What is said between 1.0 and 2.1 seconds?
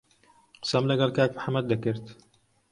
کاک محەممەد دەکرد.